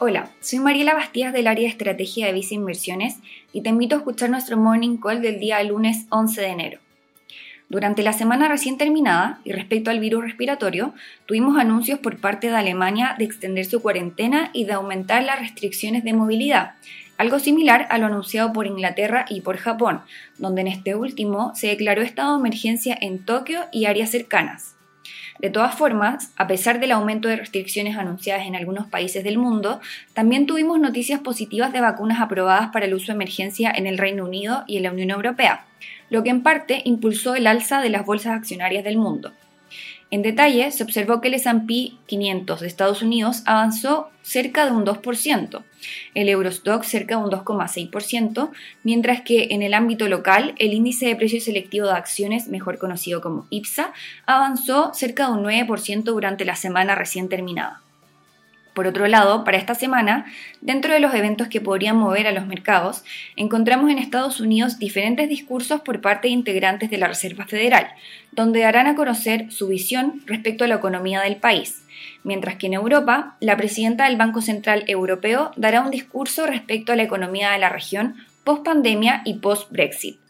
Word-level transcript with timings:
Hola, 0.00 0.30
soy 0.38 0.60
Mariela 0.60 0.94
Bastías 0.94 1.32
del 1.32 1.48
área 1.48 1.64
de 1.64 1.70
estrategia 1.70 2.26
de 2.26 2.32
Visa 2.32 2.54
Inversiones 2.54 3.16
y 3.52 3.62
te 3.62 3.70
invito 3.70 3.96
a 3.96 3.98
escuchar 3.98 4.30
nuestro 4.30 4.56
morning 4.56 4.98
call 4.98 5.20
del 5.20 5.40
día 5.40 5.60
lunes 5.64 6.06
11 6.10 6.40
de 6.40 6.46
enero. 6.46 6.80
Durante 7.68 8.04
la 8.04 8.12
semana 8.12 8.46
recién 8.46 8.78
terminada, 8.78 9.40
y 9.42 9.50
respecto 9.50 9.90
al 9.90 9.98
virus 9.98 10.22
respiratorio, 10.22 10.94
tuvimos 11.26 11.58
anuncios 11.58 11.98
por 11.98 12.18
parte 12.18 12.46
de 12.46 12.54
Alemania 12.54 13.16
de 13.18 13.24
extender 13.24 13.64
su 13.64 13.82
cuarentena 13.82 14.50
y 14.52 14.66
de 14.66 14.74
aumentar 14.74 15.24
las 15.24 15.40
restricciones 15.40 16.04
de 16.04 16.12
movilidad, 16.12 16.74
algo 17.16 17.40
similar 17.40 17.88
a 17.90 17.98
lo 17.98 18.06
anunciado 18.06 18.52
por 18.52 18.68
Inglaterra 18.68 19.24
y 19.28 19.40
por 19.40 19.56
Japón, 19.56 20.02
donde 20.38 20.60
en 20.60 20.68
este 20.68 20.94
último 20.94 21.50
se 21.56 21.66
declaró 21.66 22.02
estado 22.02 22.34
de 22.34 22.38
emergencia 22.38 22.96
en 23.00 23.24
Tokio 23.24 23.62
y 23.72 23.86
áreas 23.86 24.12
cercanas. 24.12 24.77
De 25.38 25.50
todas 25.50 25.74
formas, 25.74 26.32
a 26.36 26.46
pesar 26.46 26.80
del 26.80 26.92
aumento 26.92 27.28
de 27.28 27.36
restricciones 27.36 27.96
anunciadas 27.96 28.46
en 28.46 28.56
algunos 28.56 28.86
países 28.86 29.24
del 29.24 29.38
mundo, 29.38 29.80
también 30.14 30.46
tuvimos 30.46 30.80
noticias 30.80 31.20
positivas 31.20 31.72
de 31.72 31.80
vacunas 31.80 32.20
aprobadas 32.20 32.70
para 32.72 32.86
el 32.86 32.94
uso 32.94 33.06
de 33.06 33.12
emergencia 33.12 33.70
en 33.70 33.86
el 33.86 33.98
Reino 33.98 34.24
Unido 34.24 34.64
y 34.66 34.78
en 34.78 34.82
la 34.84 34.92
Unión 34.92 35.10
Europea, 35.10 35.64
lo 36.10 36.22
que 36.22 36.30
en 36.30 36.42
parte 36.42 36.82
impulsó 36.84 37.34
el 37.34 37.46
alza 37.46 37.80
de 37.80 37.90
las 37.90 38.04
bolsas 38.04 38.36
accionarias 38.36 38.84
del 38.84 38.98
mundo. 38.98 39.32
En 40.10 40.22
detalle, 40.22 40.70
se 40.70 40.82
observó 40.82 41.20
que 41.20 41.28
el 41.28 41.34
S&P 41.34 41.92
500 42.06 42.60
de 42.60 42.66
Estados 42.66 43.02
Unidos 43.02 43.42
avanzó 43.44 44.08
cerca 44.22 44.64
de 44.64 44.72
un 44.72 44.86
2%, 44.86 45.62
el 46.14 46.28
Eurostock 46.28 46.82
cerca 46.82 47.16
de 47.16 47.24
un 47.24 47.30
2,6%, 47.30 48.50
mientras 48.84 49.20
que 49.20 49.48
en 49.50 49.62
el 49.62 49.74
ámbito 49.74 50.08
local 50.08 50.54
el 50.58 50.72
índice 50.72 51.06
de 51.06 51.16
precio 51.16 51.40
selectivo 51.40 51.88
de 51.88 51.92
acciones, 51.92 52.48
mejor 52.48 52.78
conocido 52.78 53.20
como 53.20 53.46
IPSA, 53.50 53.92
avanzó 54.24 54.92
cerca 54.94 55.26
de 55.26 55.32
un 55.32 55.44
9% 55.44 56.04
durante 56.04 56.46
la 56.46 56.56
semana 56.56 56.94
recién 56.94 57.28
terminada. 57.28 57.82
Por 58.78 58.86
otro 58.86 59.08
lado, 59.08 59.42
para 59.42 59.58
esta 59.58 59.74
semana, 59.74 60.26
dentro 60.60 60.94
de 60.94 61.00
los 61.00 61.12
eventos 61.12 61.48
que 61.48 61.60
podrían 61.60 61.96
mover 61.96 62.28
a 62.28 62.32
los 62.32 62.46
mercados, 62.46 63.02
encontramos 63.34 63.90
en 63.90 63.98
Estados 63.98 64.38
Unidos 64.38 64.78
diferentes 64.78 65.28
discursos 65.28 65.80
por 65.80 66.00
parte 66.00 66.28
de 66.28 66.34
integrantes 66.34 66.88
de 66.88 66.96
la 66.96 67.08
Reserva 67.08 67.44
Federal, 67.46 67.88
donde 68.30 68.60
darán 68.60 68.86
a 68.86 68.94
conocer 68.94 69.50
su 69.50 69.66
visión 69.66 70.22
respecto 70.26 70.62
a 70.62 70.68
la 70.68 70.76
economía 70.76 71.22
del 71.22 71.38
país, 71.38 71.82
mientras 72.22 72.54
que 72.54 72.68
en 72.68 72.74
Europa, 72.74 73.36
la 73.40 73.56
presidenta 73.56 74.04
del 74.04 74.16
Banco 74.16 74.42
Central 74.42 74.84
Europeo 74.86 75.50
dará 75.56 75.80
un 75.80 75.90
discurso 75.90 76.46
respecto 76.46 76.92
a 76.92 76.96
la 76.96 77.02
economía 77.02 77.50
de 77.50 77.58
la 77.58 77.70
región 77.70 78.14
post 78.44 78.64
pandemia 78.64 79.22
y 79.24 79.38
post 79.40 79.72
Brexit. 79.72 80.20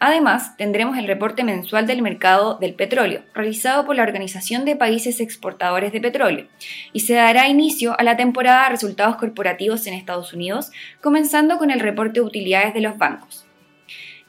Además, 0.00 0.56
tendremos 0.56 0.96
el 0.96 1.08
reporte 1.08 1.42
mensual 1.42 1.86
del 1.86 2.02
mercado 2.02 2.56
del 2.60 2.74
petróleo, 2.74 3.22
realizado 3.34 3.84
por 3.84 3.96
la 3.96 4.04
Organización 4.04 4.64
de 4.64 4.76
Países 4.76 5.20
Exportadores 5.20 5.92
de 5.92 6.00
Petróleo, 6.00 6.46
y 6.92 7.00
se 7.00 7.14
dará 7.14 7.48
inicio 7.48 7.98
a 7.98 8.04
la 8.04 8.16
temporada 8.16 8.64
de 8.64 8.70
resultados 8.70 9.16
corporativos 9.16 9.86
en 9.86 9.94
Estados 9.94 10.32
Unidos, 10.32 10.70
comenzando 11.00 11.58
con 11.58 11.72
el 11.72 11.80
reporte 11.80 12.20
de 12.20 12.26
utilidades 12.26 12.74
de 12.74 12.80
los 12.80 12.96
bancos. 12.96 13.44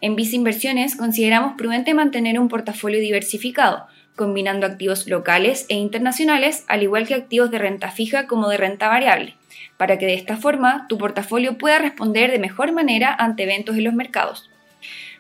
En 0.02 0.16
Visa 0.16 0.36
Inversiones 0.36 0.96
consideramos 0.96 1.54
prudente 1.56 1.94
mantener 1.94 2.40
un 2.40 2.48
portafolio 2.48 3.00
diversificado, 3.00 3.86
combinando 4.16 4.66
activos 4.66 5.08
locales 5.08 5.66
e 5.70 5.76
internacionales, 5.76 6.66
al 6.68 6.84
igual 6.84 7.06
que 7.06 7.14
activos 7.14 7.52
de 7.52 7.60
renta 7.60 7.92
fija 7.92 8.26
como 8.26 8.50
de 8.50 8.58
renta 8.58 8.88
variable, 8.88 9.36
para 9.78 10.00
que 10.00 10.08
de 10.08 10.16
esta 10.16 10.36
forma 10.36 10.88
tu 10.90 10.98
portafolio 10.98 11.58
pueda 11.58 11.80
responder 11.80 12.32
de 12.32 12.40
mejor 12.40 12.72
manera 12.72 13.14
ante 13.14 13.44
eventos 13.44 13.78
en 13.78 13.84
los 13.84 13.94
mercados. 13.94 14.50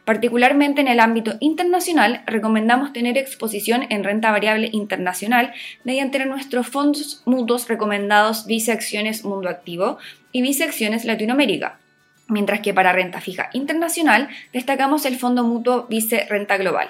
Particularmente 0.09 0.81
en 0.81 0.87
el 0.87 1.01
ámbito 1.01 1.35
internacional, 1.39 2.23
recomendamos 2.25 2.93
tener 2.93 3.15
exposición 3.15 3.85
en 3.91 4.03
renta 4.03 4.31
variable 4.31 4.71
internacional 4.73 5.53
mediante 5.83 6.25
nuestros 6.25 6.65
fondos 6.65 7.21
mutuos 7.25 7.67
recomendados 7.67 8.47
Vice 8.47 8.71
Acciones 8.71 9.23
Mundo 9.23 9.49
Activo 9.49 9.99
y 10.31 10.41
Vice 10.41 10.63
Acciones 10.63 11.05
Latinoamérica. 11.05 11.77
Mientras 12.27 12.61
que 12.61 12.73
para 12.73 12.91
renta 12.91 13.21
fija 13.21 13.51
internacional 13.53 14.29
destacamos 14.51 15.05
el 15.05 15.15
fondo 15.15 15.43
mutuo 15.43 15.85
Vice 15.87 16.25
Renta 16.27 16.57
Global. 16.57 16.89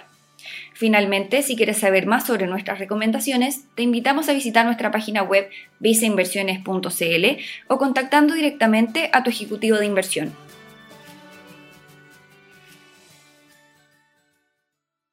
Finalmente, 0.74 1.42
si 1.42 1.58
quieres 1.58 1.80
saber 1.80 2.06
más 2.06 2.26
sobre 2.26 2.48
nuestras 2.48 2.80
recomendaciones, 2.80 3.66
te 3.76 3.84
invitamos 3.84 4.30
a 4.30 4.34
visitar 4.34 4.66
nuestra 4.66 4.92
página 4.92 5.24
web 5.24 5.50
viceinversiones.cl 5.80 7.26
o 7.68 7.78
contactando 7.78 8.34
directamente 8.34 9.10
a 9.12 9.24
tu 9.24 9.30
ejecutivo 9.30 9.78
de 9.78 9.88
inversión. 9.88 10.32